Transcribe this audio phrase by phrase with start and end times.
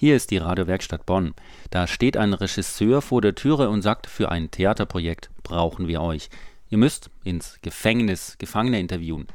[0.00, 1.34] Hier ist die Radiowerkstatt Bonn.
[1.68, 6.30] Da steht ein Regisseur vor der Türe und sagt, für ein Theaterprojekt brauchen wir euch.
[6.70, 9.26] Ihr müsst ins Gefängnis Gefangene interviewen.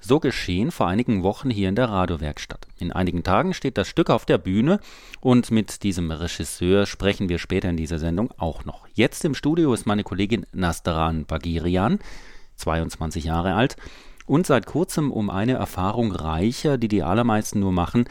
[0.00, 2.66] So geschehen vor einigen Wochen hier in der Radiowerkstatt.
[2.78, 4.80] In einigen Tagen steht das Stück auf der Bühne
[5.20, 8.88] und mit diesem Regisseur sprechen wir später in dieser Sendung auch noch.
[8.94, 11.98] Jetzt im Studio ist meine Kollegin Nastaran Bagirian,
[12.54, 13.76] 22 Jahre alt
[14.24, 18.06] und seit kurzem um eine Erfahrung reicher, die die allermeisten nur machen,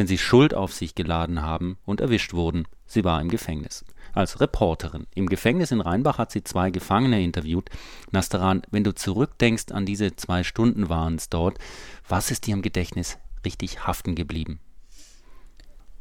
[0.00, 2.66] wenn sie Schuld auf sich geladen haben und erwischt wurden.
[2.86, 3.84] Sie war im Gefängnis.
[4.14, 5.06] Als Reporterin.
[5.14, 7.68] Im Gefängnis in Rheinbach hat sie zwei Gefangene interviewt.
[8.10, 11.58] Nastaran, wenn du zurückdenkst an diese zwei Stunden waren es dort,
[12.08, 14.58] was ist dir im Gedächtnis richtig haften geblieben?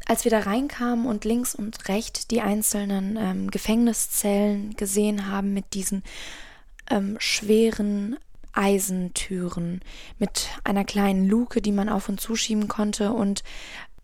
[0.05, 5.73] Als wir da reinkamen und links und rechts die einzelnen ähm, Gefängniszellen gesehen haben mit
[5.73, 6.03] diesen
[6.89, 8.15] ähm, schweren
[8.53, 9.81] Eisentüren,
[10.17, 13.43] mit einer kleinen Luke, die man auf und zuschieben konnte und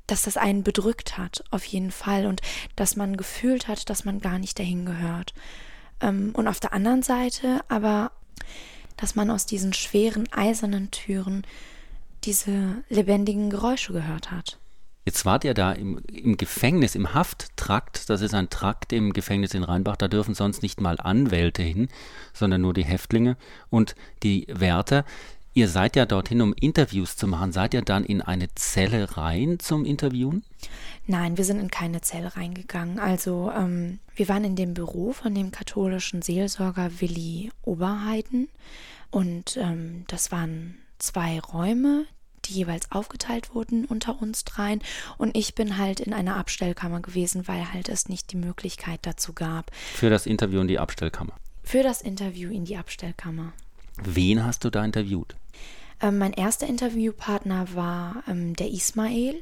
[0.08, 2.42] dass das einen bedrückt hat, auf jeden Fall, und
[2.76, 5.34] dass man gefühlt hat, dass man gar nicht dahin gehört.
[6.02, 8.12] Ähm, und auf der anderen Seite aber,
[8.98, 11.46] dass man aus diesen schweren eisernen Türen
[12.24, 14.60] diese lebendigen Geräusche gehört hat.
[15.08, 18.10] Jetzt wart ihr da im, im, Gefängnis, im Hafttrakt.
[18.10, 19.98] Das ist ein Trakt im Gefängnis in Rheinbach.
[19.98, 21.90] Da dürfen sonst nicht mal Anwälte hin,
[22.34, 23.38] sondern nur die Häftlinge
[23.70, 25.06] und die Wärter.
[25.58, 27.54] Ihr seid ja dorthin, um Interviews zu machen.
[27.54, 30.44] Seid ihr dann in eine Zelle rein zum Interviewen?
[31.08, 33.00] Nein, wir sind in keine Zelle reingegangen.
[33.00, 38.50] Also ähm, wir waren in dem Büro von dem katholischen Seelsorger Willi Oberheiden.
[39.12, 42.06] Und ähm, das waren zwei Räume,
[42.44, 44.82] die jeweils aufgeteilt wurden unter uns dreien.
[45.18, 49.32] Und ich bin halt in einer Abstellkammer gewesen, weil halt es nicht die Möglichkeit dazu
[49.32, 49.72] gab.
[49.94, 51.32] Für das Interview in die Abstellkammer?
[51.64, 53.54] Für das Interview in die Abstellkammer.
[54.04, 55.38] Wen hast du da interviewt?
[56.06, 59.42] Ähm, mein erster Interviewpartner war ähm, der Ismail.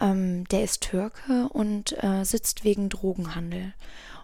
[0.00, 3.74] Ähm, der ist Türke und äh, sitzt wegen Drogenhandel.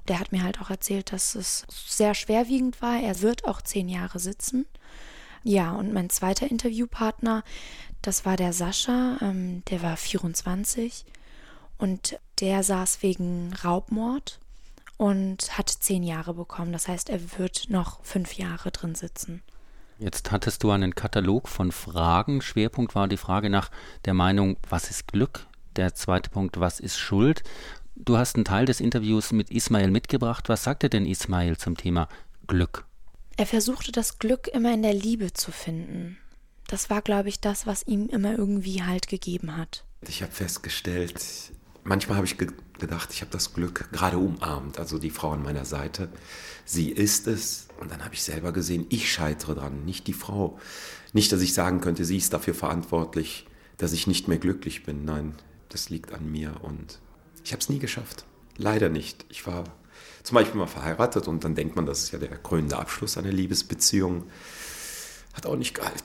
[0.09, 2.99] Der hat mir halt auch erzählt, dass es sehr schwerwiegend war.
[2.99, 4.65] Er wird auch zehn Jahre sitzen.
[5.45, 7.45] Ja, und mein zweiter Interviewpartner,
[8.03, 11.05] das war der Sascha, ähm, der war 24
[11.77, 14.41] und der saß wegen Raubmord
[14.97, 16.73] und hat zehn Jahre bekommen.
[16.73, 19.43] Das heißt, er wird noch fünf Jahre drin sitzen.
[20.01, 22.41] Jetzt hattest du einen Katalog von Fragen.
[22.41, 23.71] Schwerpunkt war die Frage nach
[24.07, 25.47] der Meinung, was ist Glück?
[25.77, 27.43] Der zweite Punkt, was ist Schuld?
[27.97, 30.49] Du hast einen Teil des Interviews mit Ismail mitgebracht.
[30.49, 32.09] Was sagte denn Ismail zum Thema
[32.47, 32.87] Glück?
[33.37, 36.17] Er versuchte das Glück immer in der Liebe zu finden.
[36.67, 39.85] Das war, glaube ich, das, was ihm immer irgendwie Halt gegeben hat.
[40.09, 41.21] Ich habe festgestellt,
[41.85, 42.49] manchmal habe ich ge
[42.81, 46.09] gedacht, ich habe das Glück gerade umarmt, also die Frau an meiner Seite.
[46.65, 47.69] Sie ist es.
[47.81, 50.59] Und dann habe ich selber gesehen, ich scheitere dran, nicht die Frau.
[51.13, 53.47] Nicht, dass ich sagen könnte, sie ist dafür verantwortlich,
[53.79, 55.05] dass ich nicht mehr glücklich bin.
[55.05, 55.35] Nein,
[55.69, 56.99] das liegt an mir und
[57.45, 58.25] ich habe es nie geschafft.
[58.57, 59.25] Leider nicht.
[59.31, 59.65] Ich war
[60.23, 63.33] zum Beispiel mal verheiratet und dann denkt man, das ist ja der krönende Abschluss einer
[63.33, 64.25] Liebesbeziehung.
[65.33, 66.03] Hat auch nicht gehalten.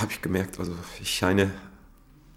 [0.00, 1.52] Habe ich gemerkt, also ich scheine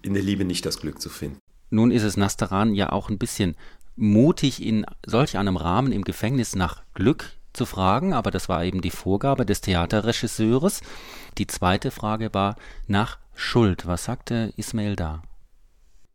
[0.02, 1.38] in der Liebe nicht das Glück zu finden.
[1.70, 3.56] Nun ist es Nastaran ja auch ein bisschen
[3.96, 8.80] mutig, in solch einem Rahmen im Gefängnis nach Glück zu fragen, aber das war eben
[8.80, 10.80] die Vorgabe des Theaterregisseurs.
[11.36, 12.56] Die zweite Frage war
[12.86, 13.86] nach Schuld.
[13.86, 15.22] Was sagte Ismail da?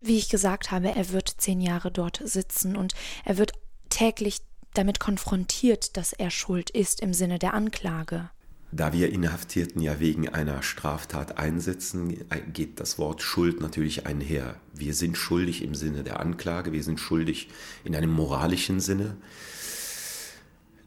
[0.01, 2.93] Wie ich gesagt habe, er wird zehn Jahre dort sitzen und
[3.23, 3.53] er wird
[3.89, 4.41] täglich
[4.73, 8.29] damit konfrontiert, dass er schuld ist im Sinne der Anklage.
[8.75, 14.55] Da wir Inhaftierten ja wegen einer Straftat einsetzen, geht das Wort Schuld natürlich einher.
[14.73, 17.49] Wir sind schuldig im Sinne der Anklage, wir sind schuldig
[17.83, 19.15] in einem moralischen Sinne.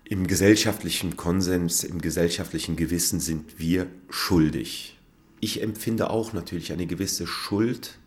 [0.02, 4.98] Im gesellschaftlichen Konsens, im gesellschaftlichen Gewissen sind wir schuldig.
[5.38, 7.98] Ich empfinde auch natürlich eine gewisse Schuld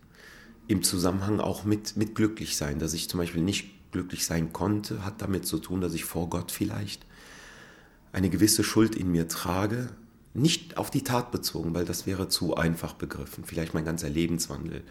[0.68, 2.78] im Zusammenhang auch mit, mit Glücklichsein.
[2.80, 6.28] Dass ich zum Beispiel nicht glücklich sein konnte, hat damit zu tun, dass ich vor
[6.28, 7.06] Gott vielleicht
[8.12, 9.88] eine gewisse Schuld in mir trage,
[10.34, 14.82] nicht auf die Tat bezogen, weil das wäre zu einfach begriffen, vielleicht mein ganzer Lebenswandel.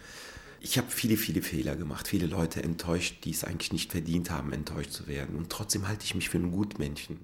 [0.60, 4.52] Ich habe viele, viele Fehler gemacht, viele Leute enttäuscht, die es eigentlich nicht verdient haben,
[4.52, 5.38] enttäuscht zu werden.
[5.38, 7.18] Und trotzdem halte ich mich für ein Gutmännchen.